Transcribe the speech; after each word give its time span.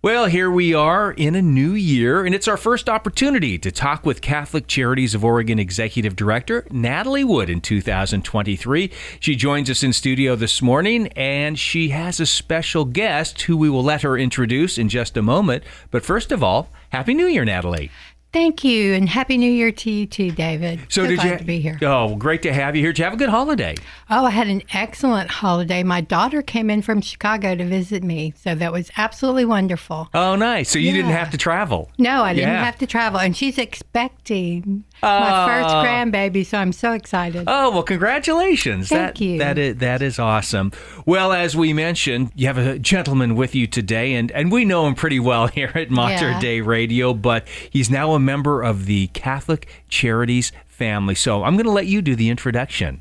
Well, 0.00 0.26
here 0.26 0.48
we 0.48 0.74
are 0.74 1.10
in 1.10 1.34
a 1.34 1.42
new 1.42 1.72
year, 1.72 2.24
and 2.24 2.32
it's 2.32 2.46
our 2.46 2.56
first 2.56 2.88
opportunity 2.88 3.58
to 3.58 3.72
talk 3.72 4.06
with 4.06 4.20
Catholic 4.20 4.68
Charities 4.68 5.12
of 5.12 5.24
Oregon 5.24 5.58
Executive 5.58 6.14
Director 6.14 6.64
Natalie 6.70 7.24
Wood 7.24 7.50
in 7.50 7.60
2023. 7.60 8.92
She 9.18 9.34
joins 9.34 9.68
us 9.68 9.82
in 9.82 9.92
studio 9.92 10.36
this 10.36 10.62
morning, 10.62 11.08
and 11.16 11.58
she 11.58 11.88
has 11.88 12.20
a 12.20 12.26
special 12.26 12.84
guest 12.84 13.42
who 13.42 13.56
we 13.56 13.68
will 13.68 13.82
let 13.82 14.02
her 14.02 14.16
introduce 14.16 14.78
in 14.78 14.88
just 14.88 15.16
a 15.16 15.22
moment. 15.22 15.64
But 15.90 16.04
first 16.04 16.30
of 16.30 16.44
all, 16.44 16.68
Happy 16.90 17.12
New 17.12 17.26
Year, 17.26 17.44
Natalie. 17.44 17.90
Thank 18.30 18.62
you, 18.62 18.92
and 18.92 19.08
happy 19.08 19.38
New 19.38 19.50
Year 19.50 19.72
to 19.72 19.90
you 19.90 20.06
too, 20.06 20.30
David. 20.30 20.80
So, 20.90 21.06
did 21.06 21.16
glad 21.16 21.30
you 21.32 21.38
to 21.38 21.44
be 21.44 21.60
here? 21.60 21.78
Oh, 21.80 22.14
great 22.14 22.42
to 22.42 22.52
have 22.52 22.76
you 22.76 22.82
here. 22.82 22.92
Did 22.92 22.98
you 22.98 23.04
have 23.04 23.14
a 23.14 23.16
good 23.16 23.30
holiday? 23.30 23.74
Oh, 24.10 24.26
I 24.26 24.30
had 24.30 24.48
an 24.48 24.62
excellent 24.74 25.30
holiday. 25.30 25.82
My 25.82 26.02
daughter 26.02 26.42
came 26.42 26.68
in 26.68 26.82
from 26.82 27.00
Chicago 27.00 27.54
to 27.54 27.64
visit 27.64 28.02
me, 28.04 28.34
so 28.36 28.54
that 28.54 28.70
was 28.70 28.90
absolutely 28.98 29.46
wonderful. 29.46 30.10
Oh, 30.12 30.36
nice. 30.36 30.68
So 30.68 30.78
you 30.78 30.92
didn't 30.92 31.12
have 31.12 31.30
to 31.30 31.38
travel. 31.38 31.90
No, 31.96 32.22
I 32.22 32.34
didn't 32.34 32.50
Yeah. 32.50 32.64
have 32.64 32.76
to 32.78 32.86
travel, 32.86 33.18
and 33.18 33.34
she's 33.34 33.56
expecting 33.56 34.84
my 35.02 35.46
first 35.46 35.74
Oh. 35.74 35.82
grandbaby, 35.84 36.44
so 36.44 36.58
I'm 36.58 36.72
so 36.72 36.92
excited. 36.92 37.44
Oh 37.46 37.70
well, 37.70 37.82
congratulations! 37.82 38.88
Thank 38.88 39.16
that, 39.16 39.20
you. 39.20 39.38
That 39.38 39.58
is 39.58 39.76
that 39.76 40.02
is 40.02 40.18
awesome. 40.18 40.72
Well, 41.06 41.32
as 41.32 41.56
we 41.56 41.72
mentioned, 41.72 42.30
you 42.34 42.46
have 42.46 42.58
a 42.58 42.78
gentleman 42.78 43.34
with 43.36 43.54
you 43.54 43.66
today, 43.66 44.14
and 44.14 44.30
and 44.32 44.50
we 44.50 44.64
know 44.64 44.86
him 44.86 44.94
pretty 44.94 45.20
well 45.20 45.46
here 45.58 45.70
at 45.74 45.90
Mater 45.90 46.30
Yeah. 46.30 46.40
Dei 46.40 46.60
Radio. 46.60 47.14
But 47.14 47.46
he's 47.70 47.90
now 47.90 48.12
a 48.14 48.18
member 48.18 48.62
of 48.62 48.86
the 48.86 49.08
Catholic 49.08 49.68
Charities 49.88 50.52
family. 50.66 51.14
So 51.14 51.44
I'm 51.44 51.54
going 51.54 51.66
to 51.66 51.72
let 51.72 51.86
you 51.86 52.00
do 52.02 52.14
the 52.14 52.28
introduction. 52.30 53.00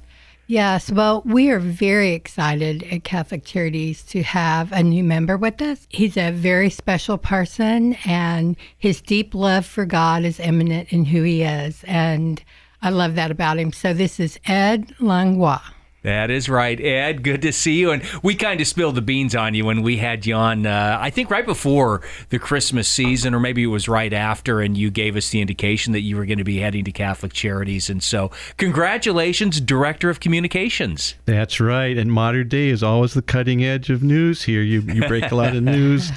Yes, 0.50 0.90
well, 0.90 1.24
we 1.26 1.50
are 1.50 1.60
very 1.60 2.14
excited 2.14 2.84
at 2.90 3.04
Catholic 3.04 3.44
Charities 3.44 4.02
to 4.04 4.24
have 4.24 4.72
a 4.72 4.82
new 4.82 5.04
member 5.04 5.36
with 5.36 5.62
us. 5.62 5.86
He's 5.90 6.16
a 6.16 6.32
very 6.32 6.70
special 6.70 7.18
person, 7.18 7.98
and 8.05 8.55
his 8.78 9.02
deep 9.02 9.36
love 9.36 9.66
for 9.66 9.84
God 9.84 10.24
is 10.24 10.40
eminent 10.40 10.94
in 10.94 11.04
who 11.04 11.24
he 11.24 11.44
is. 11.44 11.84
And 11.86 12.41
I 12.82 12.91
love 12.91 13.16
that 13.16 13.30
about 13.30 13.60
him. 13.60 13.74
So, 13.74 13.94
this 13.94 14.21
is 14.21 14.40
Ed 14.46 14.96
Langlois. 15.02 15.60
That 16.08 16.32
is 16.32 16.48
right, 16.48 16.80
Ed. 16.80 17.22
Good 17.22 17.41
to 17.41 17.52
see 17.52 17.80
you. 17.80 17.91
And 17.91 18.02
we 18.24 18.34
kind 18.34 18.62
of 18.62 18.68
spilled 18.68 18.96
the 18.96 19.02
beans 19.02 19.36
on 19.36 19.54
you 19.54 19.66
when 19.66 19.82
we 19.82 19.98
had 19.98 20.26
you 20.26 20.36
on, 20.36 20.66
uh, 20.66 20.98
I 21.02 21.10
think 21.10 21.30
right 21.30 21.46
before 21.46 22.02
the 22.30 22.40
Christmas 22.40 22.88
season, 22.88 23.36
or 23.36 23.41
maybe 23.41 23.62
it 23.64 23.68
was 23.68 23.90
right 23.90 24.14
after, 24.14 24.62
and 24.62 24.77
you 24.77 24.90
gave 24.90 25.18
us 25.18 25.32
the 25.32 25.41
indication 25.41 25.91
that 25.91 26.04
you 26.04 26.16
were 26.16 26.26
going 26.26 26.38
to 26.38 26.46
be 26.46 26.60
heading 26.60 26.86
to 26.86 26.94
Catholic 26.94 27.34
Charities. 27.34 27.90
And 27.90 28.02
so, 28.02 28.32
congratulations, 28.55 29.60
Director 29.60 30.10
of 30.10 30.22
Communications. 30.22 31.16
That's 31.26 31.60
right. 31.60 31.98
And 31.98 32.10
Mater 32.10 32.46
Dei 32.46 32.70
is 32.70 32.84
always 32.84 33.14
the 33.14 33.21
cutting 33.21 33.66
edge 33.66 33.90
of 33.90 34.02
news 34.02 34.44
here. 34.44 34.62
You 34.62 34.80
you 34.80 35.05
break 35.10 35.30
a 35.30 35.36
lot 35.36 35.58
of 35.58 35.64
news. 35.66 36.10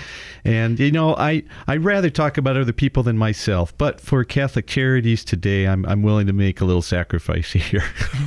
And 0.45 0.79
you 0.79 0.91
know, 0.91 1.15
I 1.17 1.43
I 1.67 1.77
rather 1.77 2.11
talk 2.11 2.39
about 2.39 2.57
other 2.57 2.73
people 2.73 3.03
than 3.03 3.19
myself. 3.19 3.77
But 3.77 4.01
for 4.01 4.25
Catholic 4.25 4.67
Charities 4.67 5.25
today, 5.25 5.67
I'm 5.67 5.85
I'm 5.87 6.03
willing 6.03 6.27
to 6.27 6.33
make 6.33 6.61
a 6.61 6.65
little 6.65 6.83
sacrifice 6.83 7.53
here. 7.53 7.85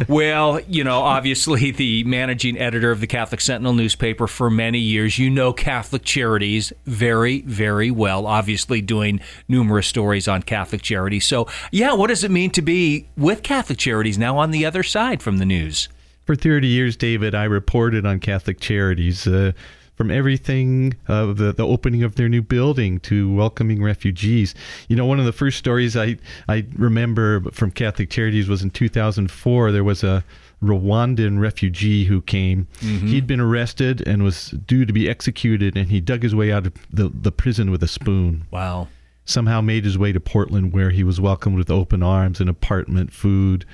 Well, 0.07 0.59
you 0.61 0.83
know, 0.83 0.99
obviously, 0.99 1.71
the 1.71 2.03
managing 2.03 2.57
editor 2.57 2.91
of 2.91 2.99
the 2.99 3.07
Catholic 3.07 3.41
Sentinel 3.41 3.73
newspaper 3.73 4.27
for 4.27 4.49
many 4.49 4.79
years, 4.79 5.17
you 5.17 5.29
know 5.29 5.53
Catholic 5.53 6.03
Charities 6.03 6.73
very, 6.85 7.41
very 7.41 7.91
well, 7.91 8.27
obviously, 8.27 8.81
doing 8.81 9.19
numerous 9.47 9.87
stories 9.87 10.27
on 10.27 10.43
Catholic 10.43 10.81
Charities. 10.81 11.25
So, 11.25 11.47
yeah, 11.71 11.93
what 11.93 12.07
does 12.07 12.23
it 12.23 12.31
mean 12.31 12.51
to 12.51 12.61
be 12.61 13.07
with 13.17 13.43
Catholic 13.43 13.77
Charities 13.77 14.17
now 14.17 14.37
on 14.37 14.51
the 14.51 14.65
other 14.65 14.83
side 14.83 15.21
from 15.21 15.37
the 15.37 15.45
news? 15.45 15.89
For 16.25 16.35
30 16.35 16.67
years, 16.67 16.95
David, 16.95 17.35
I 17.35 17.43
reported 17.43 18.05
on 18.05 18.19
Catholic 18.19 18.59
Charities. 18.59 19.27
Uh, 19.27 19.51
from 19.95 20.09
everything, 20.09 20.95
uh, 21.07 21.27
the 21.33 21.53
the 21.53 21.65
opening 21.65 22.03
of 22.03 22.15
their 22.15 22.29
new 22.29 22.41
building 22.41 22.99
to 23.01 23.33
welcoming 23.33 23.83
refugees. 23.83 24.55
You 24.87 24.95
know, 24.95 25.05
one 25.05 25.19
of 25.19 25.25
the 25.25 25.31
first 25.31 25.57
stories 25.57 25.95
I 25.95 26.17
I 26.47 26.65
remember 26.75 27.41
from 27.51 27.71
Catholic 27.71 28.09
Charities 28.09 28.47
was 28.49 28.61
in 28.63 28.69
2004. 28.71 29.71
There 29.71 29.83
was 29.83 30.03
a 30.03 30.23
Rwandan 30.63 31.39
refugee 31.39 32.05
who 32.05 32.21
came. 32.21 32.67
He'd 32.79 33.27
been 33.27 33.41
arrested 33.41 34.01
and 34.07 34.23
was 34.23 34.51
due 34.65 34.85
to 34.85 34.93
be 34.93 35.09
executed, 35.09 35.75
and 35.77 35.89
he 35.89 35.99
dug 35.99 36.23
his 36.23 36.33
way 36.33 36.51
out 36.53 36.65
of 36.67 36.73
the, 36.91 37.09
the 37.09 37.31
prison 37.33 37.69
with 37.69 37.83
a 37.83 37.87
spoon 37.87 38.45
Wow. 38.49 38.87
somehow 39.25 39.59
made 39.61 39.83
his 39.83 39.97
way 39.97 40.13
to 40.13 40.19
Portland, 40.21 40.71
where 40.73 40.89
he 40.91 41.03
was 41.03 41.19
welcomed 41.19 41.57
with 41.57 41.69
open 41.69 42.01
arms, 42.01 42.39
an 42.39 42.47
apartment, 42.47 43.11
food, 43.11 43.65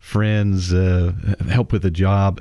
friends, 0.00 0.72
uh, 0.72 1.12
help 1.50 1.70
with 1.70 1.84
a 1.84 1.90
job. 1.90 2.40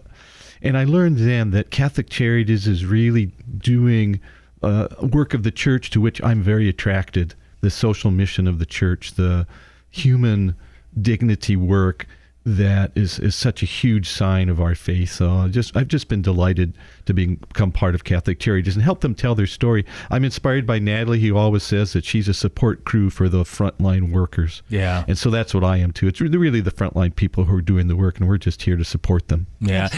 And 0.61 0.77
I 0.77 0.83
learned 0.83 1.17
then 1.17 1.51
that 1.51 1.71
Catholic 1.71 2.09
Charities 2.09 2.67
is 2.67 2.85
really 2.85 3.27
doing 3.57 4.19
uh, 4.63 4.87
work 5.01 5.33
of 5.33 5.43
the 5.43 5.51
church 5.51 5.89
to 5.91 6.01
which 6.01 6.21
I'm 6.23 6.41
very 6.41 6.67
attracted 6.67 7.35
the 7.61 7.69
social 7.69 8.11
mission 8.11 8.47
of 8.47 8.59
the 8.59 8.65
church, 8.65 9.13
the 9.13 9.47
human 9.89 10.55
dignity 10.99 11.55
work 11.55 12.07
that 12.47 12.93
is, 12.95 13.19
is 13.19 13.35
such 13.35 13.61
a 13.61 13.65
huge 13.65 14.07
sign 14.07 14.47
of 14.47 14.61
our 14.61 14.73
faith. 14.73 15.11
So 15.11 15.31
I 15.31 15.47
just 15.49 15.75
I've 15.75 15.89
just 15.89 16.07
been 16.07 16.21
delighted 16.21 16.73
to 17.05 17.13
be, 17.13 17.35
become 17.35 17.73
part 17.73 17.93
of 17.93 18.05
Catholic 18.05 18.39
Charities 18.39 18.73
and 18.73 18.83
help 18.83 19.01
them 19.01 19.13
tell 19.13 19.35
their 19.35 19.47
story. 19.47 19.85
I'm 20.09 20.23
inspired 20.23 20.65
by 20.65 20.79
Natalie, 20.79 21.19
who 21.19 21.35
always 21.35 21.63
says 21.63 21.91
that 21.91 22.05
she's 22.05 22.29
a 22.29 22.33
support 22.33 22.85
crew 22.85 23.09
for 23.09 23.27
the 23.27 23.43
frontline 23.43 24.13
workers. 24.13 24.63
Yeah. 24.69 25.03
And 25.09 25.17
so 25.17 25.29
that's 25.29 25.53
what 25.53 25.65
I 25.65 25.77
am 25.77 25.91
too. 25.91 26.07
It's 26.07 26.21
really, 26.21 26.37
really 26.37 26.61
the 26.61 26.71
frontline 26.71 27.13
people 27.13 27.43
who 27.43 27.55
are 27.57 27.61
doing 27.61 27.89
the 27.89 27.97
work, 27.97 28.17
and 28.17 28.29
we're 28.29 28.37
just 28.37 28.61
here 28.61 28.77
to 28.77 28.85
support 28.85 29.27
them. 29.27 29.47
Yeah. 29.59 29.89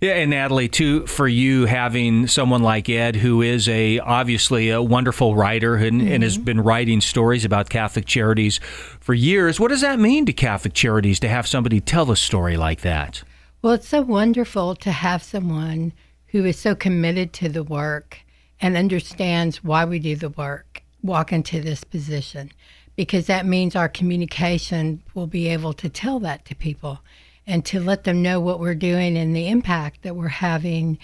Yeah, 0.00 0.12
and 0.12 0.30
Natalie, 0.30 0.68
too, 0.68 1.06
for 1.06 1.28
you 1.28 1.66
having 1.66 2.26
someone 2.26 2.62
like 2.62 2.88
Ed, 2.88 3.16
who 3.16 3.42
is 3.42 3.68
a 3.68 3.98
obviously 3.98 4.70
a 4.70 4.80
wonderful 4.80 5.34
writer 5.34 5.76
and, 5.76 6.00
and 6.00 6.22
has 6.22 6.36
mm-hmm. 6.36 6.44
been 6.44 6.60
writing 6.62 7.02
stories 7.02 7.44
about 7.44 7.68
Catholic 7.68 8.06
charities 8.06 8.60
for 9.00 9.12
years. 9.12 9.60
What 9.60 9.68
does 9.68 9.82
that 9.82 9.98
mean 9.98 10.24
to 10.24 10.32
Catholic 10.32 10.72
charities 10.72 11.20
to 11.20 11.28
have 11.28 11.46
somebody 11.46 11.80
tell 11.80 12.10
a 12.10 12.16
story 12.16 12.56
like 12.56 12.80
that? 12.80 13.22
Well, 13.60 13.74
it's 13.74 13.88
so 13.88 14.00
wonderful 14.00 14.74
to 14.76 14.90
have 14.90 15.22
someone 15.22 15.92
who 16.28 16.46
is 16.46 16.58
so 16.58 16.74
committed 16.74 17.34
to 17.34 17.50
the 17.50 17.62
work 17.62 18.20
and 18.58 18.78
understands 18.78 19.62
why 19.62 19.84
we 19.84 19.98
do 19.98 20.16
the 20.16 20.30
work 20.30 20.82
walk 21.02 21.30
into 21.30 21.60
this 21.60 21.84
position 21.84 22.52
because 22.96 23.26
that 23.26 23.46
means 23.46 23.76
our 23.76 23.88
communication 23.88 25.02
will 25.14 25.26
be 25.26 25.48
able 25.48 25.72
to 25.72 25.88
tell 25.88 26.20
that 26.20 26.44
to 26.46 26.54
people 26.54 27.00
and 27.46 27.64
to 27.66 27.80
let 27.80 28.04
them 28.04 28.22
know 28.22 28.40
what 28.40 28.60
we're 28.60 28.74
doing 28.74 29.16
and 29.16 29.34
the 29.34 29.48
impact 29.48 30.02
that 30.02 30.16
we're 30.16 30.28
having 30.28 30.98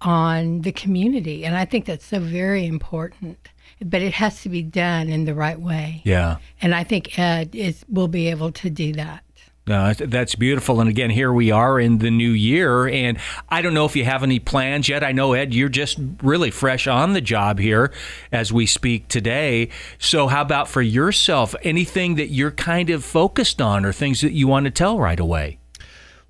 on 0.00 0.62
the 0.62 0.72
community. 0.72 1.44
And 1.44 1.56
I 1.56 1.64
think 1.64 1.84
that's 1.86 2.06
so 2.06 2.20
very 2.20 2.66
important. 2.66 3.38
But 3.82 4.02
it 4.02 4.12
has 4.14 4.42
to 4.42 4.48
be 4.48 4.62
done 4.62 5.08
in 5.08 5.24
the 5.24 5.34
right 5.34 5.58
way. 5.58 6.02
Yeah. 6.04 6.36
And 6.60 6.74
I 6.74 6.84
think 6.84 7.18
Ed 7.18 7.54
is 7.54 7.84
will 7.88 8.08
be 8.08 8.28
able 8.28 8.52
to 8.52 8.68
do 8.68 8.92
that. 8.94 9.24
Uh, 9.70 9.94
that's 9.96 10.34
beautiful. 10.34 10.80
And 10.80 10.90
again, 10.90 11.10
here 11.10 11.32
we 11.32 11.50
are 11.50 11.78
in 11.78 11.98
the 11.98 12.10
new 12.10 12.30
year. 12.30 12.88
And 12.88 13.18
I 13.48 13.62
don't 13.62 13.72
know 13.72 13.84
if 13.84 13.94
you 13.94 14.04
have 14.04 14.22
any 14.22 14.40
plans 14.40 14.88
yet. 14.88 15.04
I 15.04 15.12
know, 15.12 15.32
Ed, 15.32 15.54
you're 15.54 15.68
just 15.68 15.98
really 16.22 16.50
fresh 16.50 16.86
on 16.88 17.12
the 17.12 17.20
job 17.20 17.58
here 17.58 17.92
as 18.32 18.52
we 18.52 18.66
speak 18.66 19.06
today. 19.08 19.68
So, 19.98 20.26
how 20.26 20.42
about 20.42 20.68
for 20.68 20.82
yourself? 20.82 21.54
Anything 21.62 22.16
that 22.16 22.30
you're 22.30 22.50
kind 22.50 22.90
of 22.90 23.04
focused 23.04 23.62
on 23.62 23.84
or 23.84 23.92
things 23.92 24.22
that 24.22 24.32
you 24.32 24.48
want 24.48 24.64
to 24.64 24.70
tell 24.70 24.98
right 24.98 25.20
away? 25.20 25.59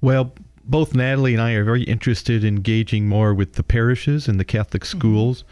Well, 0.00 0.32
both 0.64 0.94
Natalie 0.94 1.34
and 1.34 1.42
I 1.42 1.52
are 1.52 1.64
very 1.64 1.82
interested 1.82 2.44
in 2.44 2.56
engaging 2.56 3.08
more 3.08 3.34
with 3.34 3.54
the 3.54 3.62
parishes 3.62 4.28
and 4.28 4.38
the 4.38 4.44
Catholic 4.44 4.84
schools, 4.84 5.44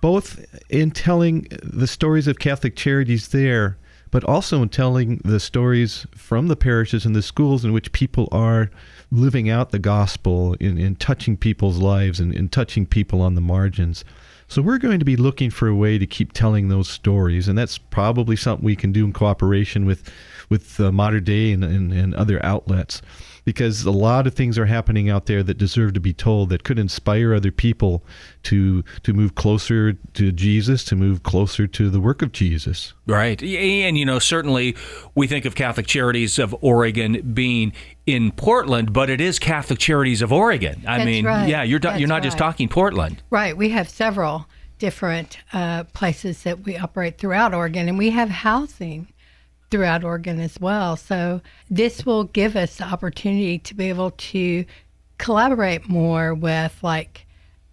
both 0.00 0.44
in 0.68 0.90
telling 0.90 1.46
the 1.62 1.86
stories 1.86 2.26
of 2.26 2.38
Catholic 2.38 2.76
charities 2.76 3.28
there, 3.28 3.76
but 4.10 4.24
also 4.24 4.62
in 4.62 4.68
telling 4.68 5.20
the 5.24 5.40
stories 5.40 6.06
from 6.14 6.48
the 6.48 6.56
parishes 6.56 7.04
and 7.04 7.14
the 7.14 7.22
schools 7.22 7.64
in 7.64 7.72
which 7.72 7.92
people 7.92 8.28
are 8.32 8.70
living 9.10 9.50
out 9.50 9.70
the 9.70 9.78
gospel, 9.78 10.54
in, 10.60 10.78
in 10.78 10.96
touching 10.96 11.36
people's 11.36 11.78
lives 11.78 12.20
and 12.20 12.34
in 12.34 12.48
touching 12.48 12.86
people 12.86 13.20
on 13.20 13.34
the 13.34 13.40
margins. 13.40 14.04
So 14.46 14.62
we're 14.62 14.78
going 14.78 14.98
to 14.98 15.04
be 15.04 15.16
looking 15.16 15.50
for 15.50 15.68
a 15.68 15.74
way 15.74 15.98
to 15.98 16.06
keep 16.06 16.32
telling 16.32 16.68
those 16.68 16.88
stories, 16.88 17.48
and 17.48 17.56
that's 17.56 17.78
probably 17.78 18.36
something 18.36 18.64
we 18.64 18.76
can 18.76 18.92
do 18.92 19.04
in 19.04 19.12
cooperation 19.12 19.84
with 19.86 20.10
with 20.50 20.78
uh, 20.78 20.92
Mater 20.92 21.20
Dei 21.20 21.52
and, 21.52 21.64
and, 21.64 21.92
and 21.92 22.14
other 22.14 22.44
outlets, 22.44 23.00
because 23.44 23.84
a 23.84 23.90
lot 23.90 24.26
of 24.26 24.34
things 24.34 24.58
are 24.58 24.66
happening 24.66 25.10
out 25.10 25.26
there 25.26 25.42
that 25.42 25.58
deserve 25.58 25.92
to 25.94 26.00
be 26.00 26.12
told 26.12 26.48
that 26.48 26.64
could 26.64 26.78
inspire 26.78 27.34
other 27.34 27.50
people 27.50 28.04
to 28.44 28.82
to 29.02 29.12
move 29.12 29.34
closer 29.34 29.92
to 29.92 30.32
Jesus, 30.32 30.84
to 30.84 30.96
move 30.96 31.22
closer 31.22 31.66
to 31.66 31.90
the 31.90 32.00
work 32.00 32.22
of 32.22 32.32
Jesus. 32.32 32.94
Right. 33.06 33.42
And, 33.42 33.98
you 33.98 34.04
know, 34.04 34.18
certainly 34.18 34.76
we 35.14 35.26
think 35.26 35.44
of 35.44 35.54
Catholic 35.54 35.86
Charities 35.86 36.38
of 36.38 36.54
Oregon 36.60 37.32
being 37.34 37.72
in 38.06 38.32
Portland, 38.32 38.92
but 38.92 39.10
it 39.10 39.20
is 39.20 39.38
Catholic 39.38 39.78
Charities 39.78 40.22
of 40.22 40.32
Oregon. 40.32 40.82
I 40.86 40.98
That's 40.98 41.06
mean, 41.06 41.24
right. 41.24 41.48
yeah, 41.48 41.62
you're, 41.62 41.78
do- 41.78 41.98
you're 41.98 42.08
not 42.08 42.22
just 42.22 42.38
talking 42.38 42.68
Portland. 42.68 43.22
Right. 43.30 43.56
We 43.56 43.70
have 43.70 43.88
several 43.88 44.46
different 44.78 45.38
uh, 45.52 45.84
places 45.84 46.42
that 46.42 46.60
we 46.64 46.76
operate 46.76 47.16
throughout 47.18 47.54
Oregon, 47.54 47.88
and 47.88 47.96
we 47.96 48.10
have 48.10 48.28
housing 48.28 49.06
throughout 49.70 50.04
Oregon 50.04 50.40
as 50.40 50.58
well. 50.60 50.96
So 50.96 51.40
this 51.70 52.06
will 52.06 52.24
give 52.24 52.56
us 52.56 52.76
the 52.76 52.84
opportunity 52.84 53.58
to 53.58 53.74
be 53.74 53.88
able 53.88 54.12
to 54.12 54.64
collaborate 55.18 55.88
more 55.88 56.34
with 56.34 56.78
like 56.82 57.26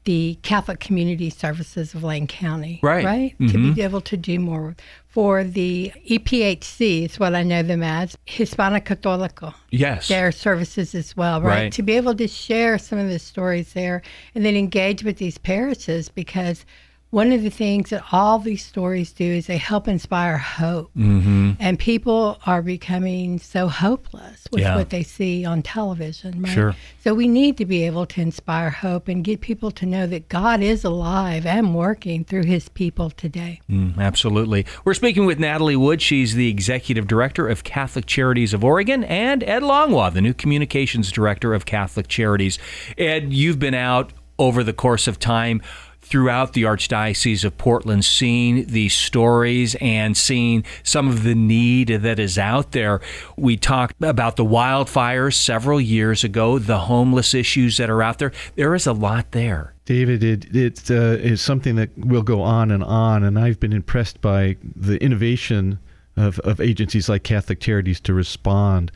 the 0.03 0.39
Catholic 0.41 0.79
Community 0.79 1.29
Services 1.29 1.93
of 1.93 2.03
Lane 2.03 2.25
County. 2.25 2.79
Right. 2.81 3.05
Right? 3.05 3.35
Mm-hmm. 3.39 3.47
To 3.47 3.73
be 3.73 3.81
able 3.81 4.01
to 4.01 4.17
do 4.17 4.39
more. 4.39 4.75
For 5.09 5.43
the 5.43 5.91
EPHC, 6.09 7.05
is 7.05 7.19
what 7.19 7.35
I 7.35 7.43
know 7.43 7.61
them 7.61 7.83
as, 7.83 8.17
Hispano 8.25 8.77
Católico. 8.77 9.53
Yes. 9.69 10.07
Their 10.07 10.31
services 10.31 10.95
as 10.95 11.17
well, 11.17 11.41
right? 11.41 11.63
Right. 11.63 11.73
To 11.73 11.83
be 11.83 11.97
able 11.97 12.15
to 12.15 12.27
share 12.27 12.79
some 12.79 12.97
of 12.97 13.09
the 13.09 13.19
stories 13.19 13.73
there 13.73 14.01
and 14.33 14.45
then 14.45 14.55
engage 14.55 15.03
with 15.03 15.17
these 15.17 15.38
parishes 15.38 16.07
because 16.07 16.65
one 17.12 17.34
of 17.34 17.44
the 17.44 17.50
things 17.50 17.90
that 17.90 18.02
all 18.13 18.40
these 18.40 18.63
stories 18.63 19.12
do 19.12 19.25
is 19.25 19.48
they 19.48 19.58
help 19.58 19.88
inspire 19.88 20.38
hope. 20.38 20.90
Mm-hmm. 20.98 21.52
And 21.60 21.78
people 21.78 22.40
are 22.46 22.62
becoming 22.62 23.38
so 23.38 23.68
hopeless 23.68 24.48
with 24.52 24.62
Yeah. 24.62 24.75
what 24.78 24.92
they 24.92 25.04
see 25.04 25.44
on 25.44 25.62
television, 25.62 26.42
right? 26.42 26.54
Sure. 26.54 26.75
So 27.04 27.13
we 27.13 27.28
need 27.28 27.58
to 27.58 27.66
be 27.66 27.86
able 27.86 28.06
to 28.08 28.22
inspire 28.22 28.69
hope 28.69 29.10
and 29.10 29.25
get 29.25 29.42
people 29.42 29.72
to 29.72 29.86
know 29.86 30.08
that 30.08 30.30
God 30.30 30.62
is 30.62 30.86
alive 30.86 31.46
and 31.46 31.75
working 31.75 32.24
through 32.24 32.46
his 32.46 32.69
people 32.69 33.10
today. 33.10 33.60
Mm, 33.69 33.98
absolutely. 34.00 34.66
We're 34.86 34.94
speaking 34.94 35.25
with 35.25 35.38
Natalie 35.38 35.75
Wood. 35.75 36.02
She's 36.02 36.36
the 36.36 36.48
executive 36.50 37.08
director 37.08 37.48
of 37.50 37.66
Catholic 37.66 38.06
Charities 38.06 38.54
of 38.54 38.63
Oregon, 38.63 39.04
and 39.04 39.44
Ed 39.44 39.63
Langlois, 39.63 40.12
the 40.12 40.22
new 40.22 40.34
communications 40.34 41.12
director 41.12 41.54
of 41.54 41.66
Catholic 41.66 42.08
Charities. 42.08 42.58
Ed, 42.98 43.34
you've 43.34 43.60
been 43.60 43.74
out 43.74 44.13
over 44.40 44.63
the 44.63 44.74
course 44.74 45.08
of 45.08 45.19
time 45.19 45.62
throughout 46.01 46.53
the 46.53 46.63
Archdiocese 46.63 47.45
of 47.45 47.57
Portland 47.57 48.03
seeing 48.03 48.65
these 48.65 48.94
stories 48.94 49.75
and 49.75 50.18
seeing 50.18 50.65
some 50.83 51.07
of 51.07 51.24
the 51.24 51.36
need 51.36 51.88
that 51.88 52.19
is 52.19 52.38
out 52.38 52.71
there. 52.71 53.00
We 53.38 53.56
talked 53.56 53.95
about 54.03 54.36
the 54.36 54.45
wildfires 54.45 55.36
several 55.36 55.80
years 55.80 56.24
ago, 56.24 56.59
the 56.59 56.80
homeless 56.80 57.33
issues 57.33 57.77
that 57.77 57.89
are 57.89 58.03
out 58.03 58.19
there. 58.19 58.31
There 58.56 58.75
is 58.75 58.88
a 58.88 58.94
lot 58.94 59.31
there. 59.31 59.74
David, 59.86 60.24
it, 60.24 60.56
it 60.56 60.92
uh, 60.92 61.18
is 61.21 61.42
something 61.42 61.75
that 61.75 61.89
will 61.98 62.21
go 62.21 62.42
on 62.42 62.71
and 62.71 62.83
on, 62.83 63.24
and 63.24 63.38
I've 63.38 63.59
been 63.59 63.74
impressed 63.74 64.21
by 64.21 64.57
the 64.75 65.01
innovation 65.03 65.80
of, 66.18 66.39
of 66.39 66.59
agencies 66.59 67.09
like 67.09 67.24
Catholic 67.24 67.59
Charities 67.59 68.00
to 68.01 68.13
respond. 68.13 68.92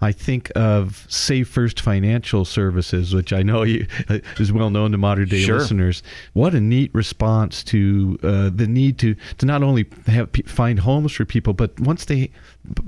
I 0.00 0.12
think 0.12 0.50
of 0.54 1.06
Save 1.08 1.48
First 1.48 1.80
Financial 1.80 2.44
Services, 2.44 3.14
which 3.14 3.32
I 3.32 3.42
know 3.42 3.62
you, 3.62 3.86
is 4.38 4.52
well 4.52 4.70
known 4.70 4.92
to 4.92 4.98
Mater 4.98 5.24
Dei 5.24 5.42
Sure. 5.42 5.58
listeners. 5.58 6.02
What 6.34 6.54
a 6.54 6.60
neat 6.60 6.94
response 6.94 7.64
to 7.64 8.18
uh, 8.22 8.50
the 8.54 8.66
need 8.66 8.98
to, 8.98 9.14
to 9.38 9.46
not 9.46 9.62
only 9.62 9.86
have 10.06 10.28
find 10.46 10.78
homes 10.80 11.12
for 11.12 11.24
people, 11.24 11.52
but 11.54 11.78
once 11.80 12.04
they 12.04 12.30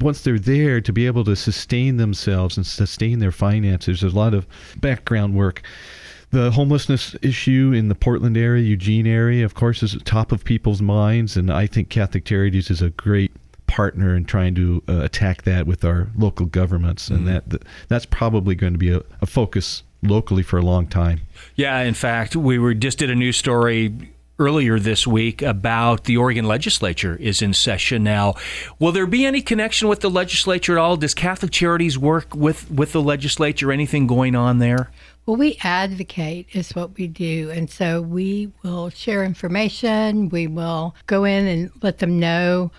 once 0.01 0.23
they're 0.23 0.39
there 0.39 0.81
to 0.81 0.93
be 0.93 1.07
able 1.07 1.25
to 1.25 1.37
sustain 1.37 1.97
themselves 1.97 2.57
and 2.57 2.67
sustain 2.67 3.19
their 3.21 3.33
finances. 3.33 4.01
There's 4.01 4.13
a 4.13 4.17
lot 4.17 4.35
of 4.35 4.47
background 4.81 5.35
work. 5.35 5.63
The 6.31 6.51
homelessness 6.51 7.17
issue 7.23 7.73
in 7.75 7.89
the 7.89 7.95
Portland 7.95 8.37
area, 8.37 8.63
Eugene 8.63 9.07
area, 9.07 9.47
of 9.47 9.55
course, 9.55 9.83
is 9.83 9.97
top 10.05 10.31
of 10.31 10.45
people's 10.45 10.83
minds, 10.83 11.39
and 11.39 11.51
I 11.51 11.67
think 11.67 11.89
Catholic 11.89 12.27
Charities 12.27 12.71
is 12.71 12.83
a 12.83 12.91
great 12.91 13.33
partner 13.79 14.17
in 14.17 14.25
trying 14.25 14.57
to 14.57 14.83
uh, 14.89 15.03
attack 15.05 15.43
that 15.43 15.65
with 15.65 15.85
our 15.85 16.09
local 16.17 16.47
governments, 16.47 17.11
and 17.11 17.29
that, 17.29 17.49
that 17.51 17.63
that's 17.87 18.07
probably 18.07 18.57
going 18.57 18.73
to 18.73 18.79
be 18.79 18.93
a, 18.93 19.03
a 19.21 19.27
focus 19.27 19.85
locally 20.03 20.43
for 20.43 20.59
a 20.59 20.63
long 20.63 20.89
time. 20.89 21.21
Yeah, 21.55 21.79
in 21.83 21.95
fact, 21.95 22.35
we 22.35 22.59
were 22.59 22.75
just 22.75 22.99
did 22.99 23.09
a 23.09 23.15
news 23.15 23.37
story 23.37 23.95
earlier 24.41 24.81
this 24.81 25.07
week 25.07 25.43
about 25.43 26.05
the 26.05 26.17
Oregon 26.17 26.45
legislature 26.45 27.15
is 27.21 27.41
in 27.41 27.55
session 27.55 28.03
now. 28.03 28.35
Will 28.81 28.91
there 28.91 29.07
be 29.07 29.25
any 29.25 29.43
connection 29.43 29.87
with 29.87 30.01
the 30.01 30.11
legislature 30.11 30.77
at 30.77 30.83
all? 30.83 30.97
Does 30.97 31.15
Catholic 31.15 31.53
Charities 31.53 31.97
work 31.97 32.35
with 32.35 32.69
with 32.73 32.91
the 32.91 33.01
legislature? 33.01 33.71
Anything 33.71 34.09
going 34.09 34.35
on 34.35 34.59
there? 34.59 34.91
Well, 35.25 35.37
we 35.37 35.57
advocate 35.63 36.49
is 36.53 36.75
what 36.75 36.97
we 36.97 37.07
do. 37.07 37.51
And 37.51 37.71
so 37.71 38.03
we 38.03 38.51
will 38.65 38.91
share 38.91 39.23
information. 39.23 40.31
We 40.31 40.49
will 40.49 40.97
go 41.07 41.23
in 41.23 41.47
and 41.47 41.71
let 41.81 41.99
them 41.99 42.19
know 42.19 42.73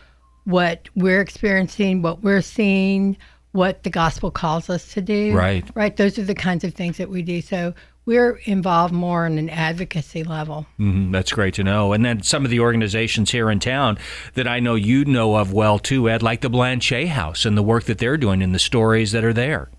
what 0.49 0.89
we're 0.95 1.21
experiencing, 1.21 2.01
what 2.01 2.23
we're 2.23 2.41
seeing, 2.41 3.15
what 3.51 3.83
the 3.83 3.89
gospel 3.89 4.31
calls 4.31 4.69
us 4.69 4.93
to 4.93 5.01
do. 5.01 5.35
Right. 5.35 5.65
Right. 5.75 5.95
Those 5.95 6.17
are 6.17 6.23
the 6.23 6.35
kinds 6.35 6.63
of 6.63 6.73
things 6.73 6.97
that 6.97 7.09
we 7.09 7.21
do. 7.21 7.41
So 7.41 7.73
we're 8.05 8.37
involved 8.45 8.93
more 8.93 9.25
on 9.25 9.37
an 9.37 9.49
advocacy 9.49 10.23
level. 10.23 10.65
hmm 10.77 11.11
that's 11.11 11.31
great 11.31 11.53
to 11.55 11.63
know. 11.63 11.93
And 11.93 12.03
then 12.03 12.23
some 12.23 12.45
of 12.45 12.51
the 12.51 12.59
organizations 12.59 13.31
here 13.31 13.51
in 13.51 13.59
town 13.59 13.99
that 14.33 14.47
I 14.47 14.59
know 14.59 14.75
you 14.75 15.05
know 15.05 15.35
of 15.35 15.53
well 15.53 15.77
too, 15.77 16.09
Ed, 16.09 16.23
like 16.23 16.41
the 16.41 16.49
Blanchet 16.49 17.09
House 17.09 17.45
and 17.45 17.55
the 17.55 17.63
work 17.63 17.83
that 17.83 17.99
they're 17.99 18.17
doing 18.17 18.41
and 18.41 18.53
the 18.53 18.59
stories 18.59 19.11
that 19.11 19.23
are 19.23 19.33
there. 19.33 19.69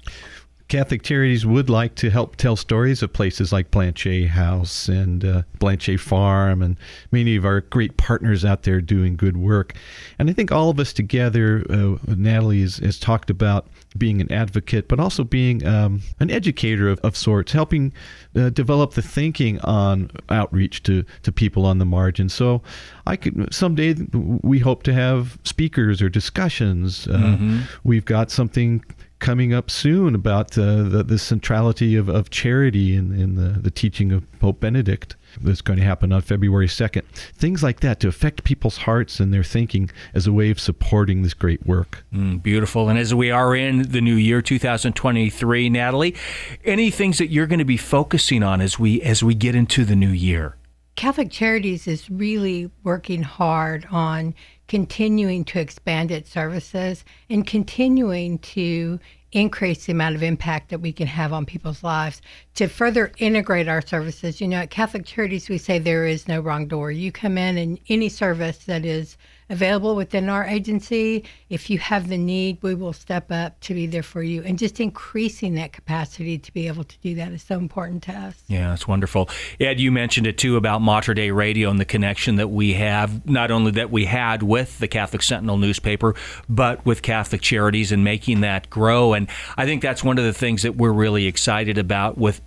Catholic 0.71 1.03
Charities 1.03 1.45
would 1.45 1.69
like 1.69 1.97
to 1.97 2.11
help 2.11 2.37
tell 2.37 2.55
stories 2.55 3.03
of 3.03 3.13
places 3.13 3.53
like 3.53 3.73
Blanchet 3.73 4.29
House 4.29 4.89
and 4.89 5.25
uh, 5.25 5.43
Blanchet 5.59 5.99
Farm 5.99 6.63
and 6.63 6.77
many 7.11 7.35
of 7.35 7.45
our 7.45 7.63
great 7.63 7.97
partners 7.97 8.45
out 8.45 8.63
there 8.63 8.81
doing 8.81 9.17
good 9.17 9.37
work. 9.37 9.75
And 10.17 10.31
I 10.31 10.33
think 10.33 10.53
all 10.53 10.71
of 10.71 10.79
us 10.79 10.93
together, 10.93 11.67
uh, 11.69 11.97
Natalie 12.07 12.61
has, 12.61 12.77
has 12.77 13.01
talked 13.01 13.31
about 13.31 13.67
being 13.99 14.21
an 14.21 14.31
advocate, 14.31 14.87
but 14.87 15.01
also 15.01 15.25
being 15.25 15.67
um, 15.67 16.03
an 16.21 16.31
educator 16.31 16.89
of, 16.89 17.01
of 17.01 17.17
sorts, 17.17 17.51
helping 17.51 17.93
uh, 18.37 18.51
develop 18.51 18.93
the 18.93 19.03
thinking 19.03 19.59
on 19.63 20.09
outreach 20.29 20.85
to, 20.85 21.05
to 21.25 21.33
people 21.33 21.67
on 21.67 21.79
the 21.79 21.85
margin. 21.85 22.29
So 22.29 22.63
I 23.09 23.17
could 23.17 23.53
someday 23.53 23.97
we 24.13 24.61
hope 24.61 24.85
to 24.85 24.95
have 24.95 25.37
speakers 25.43 26.01
or 26.01 26.09
discussions. 26.09 27.09
Uh, 27.09 27.37
We've 27.83 28.05
got 28.05 28.31
something 28.31 28.85
coming 29.21 29.55
up 29.55 29.71
soon 29.71 30.15
about 30.15 30.57
uh, 30.59 30.83
the, 30.83 31.05
the 31.07 31.19
centrality 31.19 31.95
of, 31.95 32.09
of 32.09 32.31
charity 32.31 32.97
in, 32.97 33.13
in 33.13 33.37
the, 33.37 33.61
the 33.61 33.71
teaching 33.71 34.11
of 34.11 34.27
Pope 34.41 34.61
Benedict 34.61 35.15
that's 35.41 35.61
going 35.61 35.79
to 35.79 35.85
happen 35.85 36.13
on 36.13 36.23
February 36.23 36.67
2nd. 36.67 37.05
Things 37.13 37.63
like 37.63 37.81
that 37.81 38.01
to 38.01 38.09
affect 38.09 38.43
people's 38.43 38.79
hearts 38.79 39.21
and 39.21 39.33
their 39.33 39.45
thinking 39.45 39.91
as 40.15 40.27
a 40.27 40.33
way 40.33 40.51
of 40.51 40.59
supporting 40.59 41.23
this 41.23 41.35
great 41.35 41.65
work. 41.67 42.05
Mm, 42.13 42.43
beautiful. 42.43 42.89
And 42.89 42.99
as 42.99 43.15
we 43.15 43.31
are 43.31 43.55
in 43.55 43.83
the 43.91 44.01
new 44.01 44.17
year 44.17 44.43
2023, 44.43 45.69
Natalie, 45.69 46.17
any 46.65 46.91
things 46.91 47.19
that 47.19 47.29
you're 47.29 47.47
going 47.47 47.61
to 47.61 47.65
be 47.65 47.77
focusing 47.77 48.43
on 48.43 48.61
as 48.61 48.79
we 48.79 49.01
as 49.03 49.23
we 49.23 49.35
get 49.35 49.55
into 49.55 49.85
the 49.85 49.97
new 49.97 50.09
year? 50.09 50.57
Catholic 51.00 51.31
Charities 51.31 51.88
is 51.88 52.11
really 52.11 52.70
working 52.85 53.23
hard 53.23 53.88
on 53.91 54.35
continuing 54.69 55.47
to 55.47 55.58
expand 55.58 56.11
its 56.11 56.31
services 56.31 57.06
and 57.31 57.47
continuing 57.47 58.38
to 58.41 59.00
increase 59.32 59.87
the 59.87 59.93
amount 59.93 60.14
of 60.14 60.23
impact 60.23 60.69
that 60.69 60.82
we 60.82 60.93
can 60.93 61.06
have 61.06 61.32
on 61.32 61.47
people's 61.47 61.82
lives 61.82 62.20
to 62.55 62.69
further 62.69 63.12
integrate 63.17 63.67
our 63.67 63.81
services. 63.81 64.43
You 64.43 64.49
know, 64.49 64.58
at 64.58 64.69
Catholic 64.69 65.06
Charities, 65.06 65.49
we 65.49 65.56
say 65.56 65.79
there 65.79 66.05
is 66.05 66.29
no 66.29 66.38
wrong 66.38 66.69
door. 66.69 66.91
You 66.91 67.11
come 67.11 67.38
in 67.38 67.56
and 67.56 67.81
any 67.88 68.11
service 68.11 68.58
that 68.67 68.85
is 68.85 69.17
available 69.50 69.97
within 69.97 70.29
our 70.29 70.44
agency, 70.44 71.25
if 71.50 71.69
you 71.69 71.78
have 71.78 72.09
the 72.09 72.16
need, 72.16 72.59
we 72.62 72.75
will 72.75 72.92
step 72.92 73.30
up 73.30 73.59
to 73.61 73.75
be 73.75 73.87
there 73.87 74.02
for 74.02 74.23
you. 74.23 74.42
And 74.45 74.59
just 74.59 74.80
increasing 74.80 75.54
that 75.57 75.73
capacity 75.73 76.38
to 76.38 76.52
be 76.52 76.69
able 76.69 76.85
to 76.85 76.99
do 77.02 77.16
that 77.16 77.33
is 77.33 77.42
so 77.42 77.59
important 77.59 78.04
to 78.04 78.12
us. 78.12 78.42
Yeah, 78.47 78.71
that's 78.71 78.88
wonderful. 78.88 79.28
Ed, 79.59 79.80
you 79.80 79.90
mentioned 79.90 80.26
it 80.26 80.38
too 80.38 80.57
about 80.57 80.80
Mater 80.80 81.12
Dei 81.14 81.33
Radio 81.33 81.69
and 81.69 81.80
the 81.80 81.85
connection 81.85 82.37
that 82.37 82.49
we 82.49 82.75
have, 82.75 83.28
not 83.28 83.50
only 83.50 83.73
that 83.73 83.90
we 83.90 84.04
had 84.07 84.42
with 84.42 84.78
the 84.78 84.88
Catholic 84.88 85.23
Sentinel 85.23 85.59
newspaper, 85.59 86.14
but 86.49 86.85
with 86.87 87.02
Catholic 87.02 87.40
Charities 87.42 87.92
and 87.92 88.04
making 88.04 88.40
that 88.42 88.71
grow. 88.71 89.12
And 89.12 89.28
I 89.57 89.66
think 89.66 89.83
that's 89.83 90.04
one 90.04 90.19
of 90.19 90.25
the 90.25 90.33
things 90.33 90.62
that 90.62 90.76
we're 90.76 90.92
really 90.92 91.26
excited 91.26 91.76
about 91.76 92.16
with 92.16 92.40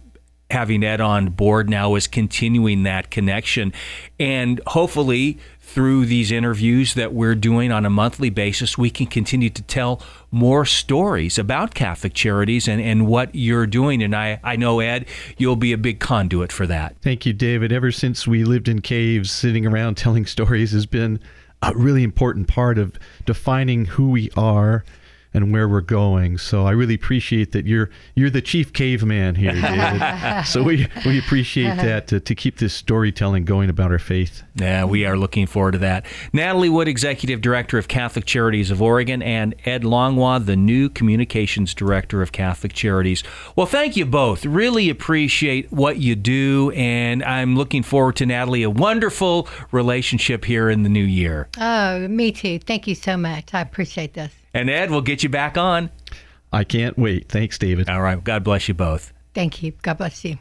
having 0.54 0.84
Ed 0.84 1.02
on 1.02 1.30
board 1.32 1.70
now 1.70 1.96
is 1.96 2.08
continuing 2.08 2.84
that 2.84 3.10
connection. 3.12 3.74
And 4.20 4.62
hopefully, 4.68 5.40
through 5.60 6.06
these 6.06 6.32
interviews 6.32 6.94
that 6.94 7.14
we're 7.14 7.36
doing 7.36 7.72
on 7.72 7.86
a 7.86 7.90
monthly 7.90 8.30
basis, 8.30 8.78
we 8.78 8.92
can 8.92 9.08
continue 9.08 9.50
to 9.50 9.62
tell 9.64 10.02
more 10.30 10.66
stories 10.66 11.40
about 11.40 11.74
Catholic 11.74 12.14
Charities 12.14 12.68
and, 12.68 12.80
and 12.80 13.08
what 13.08 13.34
you're 13.34 13.66
doing. 13.66 14.04
And 14.04 14.16
I, 14.16 14.40
I 14.44 14.56
know, 14.56 14.80
Ed, 14.80 15.08
you'll 15.38 15.56
be 15.56 15.74
a 15.74 15.78
big 15.78 16.00
conduit 16.00 16.52
for 16.52 16.68
that. 16.68 16.96
Thank 17.02 17.26
you, 17.26 17.34
David. 17.34 17.72
Ever 17.72 17.92
since 17.92 18.28
we 18.28 18.44
lived 18.44 18.68
in 18.68 18.82
caves, 18.82 19.32
sitting 19.32 19.66
around 19.66 19.96
telling 19.98 20.26
stories 20.26 20.72
has 20.72 20.86
been 20.86 21.20
a 21.64 21.74
really 21.76 22.04
important 22.04 22.48
part 22.48 22.78
of 22.78 23.00
defining 23.26 23.86
who 23.86 24.10
we 24.10 24.30
are 24.38 24.84
and 25.34 25.52
where 25.52 25.68
we're 25.68 25.82
going. 25.82 26.38
So 26.38 26.66
I 26.66 26.72
really 26.72 26.94
appreciate 26.94 27.52
that 27.54 27.66
you're 27.66 27.90
you're 28.16 28.30
the 28.30 28.42
chief 28.42 28.74
caveman 28.74 29.36
here, 29.36 29.52
David. 29.62 30.46
so 30.46 30.64
we 30.64 30.88
we 31.06 31.18
appreciate 31.20 31.76
that 31.78 32.08
to, 32.08 32.20
to 32.20 32.36
keep 32.36 32.58
this 32.58 32.74
storytelling 32.74 33.46
going 33.46 33.70
about 33.70 33.92
our 33.92 34.00
faith. 34.00 34.44
Yeah, 34.56 34.86
we 34.86 35.06
are 35.06 35.18
looking 35.18 35.48
forward 35.48 35.74
to 35.74 35.78
that. 35.80 36.06
Natalie 36.32 36.70
Wood, 36.70 36.88
Executive 36.88 37.42
Director 37.42 37.78
of 37.78 37.88
Catholic 37.88 38.26
Charities 38.26 38.72
of 38.72 38.82
Oregon, 38.82 39.22
and 39.22 39.56
Ed 39.66 39.84
Langlois, 39.84 40.40
the 40.40 40.56
new 40.56 40.90
Communications 40.90 41.74
Director 41.74 42.22
of 42.22 42.32
Catholic 42.32 42.74
Charities. 42.74 43.24
Well, 43.56 43.66
thank 43.66 43.96
you 43.98 44.06
both. 44.06 44.46
Really 44.46 44.90
appreciate 44.90 45.72
what 45.72 45.98
you 45.98 46.16
do, 46.16 46.72
and 46.76 47.24
I'm 47.24 47.56
looking 47.56 47.84
forward 47.84 48.16
to, 48.18 48.26
Natalie, 48.26 48.64
a 48.64 48.70
wonderful 48.70 49.48
relationship 49.72 50.46
here 50.46 50.70
in 50.70 50.84
the 50.84 50.90
new 50.90 51.04
year. 51.04 51.48
Oh, 51.60 52.08
me 52.08 52.32
too. 52.32 52.60
Thank 52.60 52.88
you 52.88 52.96
so 52.96 53.18
much. 53.18 53.54
I 53.54 53.62
appreciate 53.62 54.14
this. 54.14 54.34
And 54.54 54.70
Ed, 54.70 54.92
we'll 54.92 55.02
get 55.02 55.24
you 55.24 55.30
back 55.30 55.58
on. 55.58 55.90
I 56.52 56.64
can't 56.64 56.98
wait. 56.98 57.30
Thanks, 57.30 57.58
David. 57.58 57.90
All 57.90 58.02
right. 58.02 58.24
God 58.24 58.44
bless 58.44 58.68
you 58.68 58.74
both. 58.74 59.12
Thank 59.34 59.64
you. 59.64 59.74
God 59.82 59.98
bless 59.98 60.24
you. 60.24 60.38